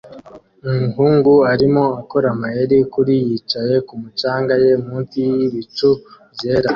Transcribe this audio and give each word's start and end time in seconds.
Umuhungu 0.69 1.33
arimo 1.53 1.85
akora 2.01 2.27
amayeri 2.35 2.77
kuri 2.93 3.13
yicaye 3.27 3.75
kumu 3.87 4.09
canga 4.19 4.53
ye 4.63 4.71
munsi 4.85 5.17
yibicu 5.35 5.89
byera 6.33 6.69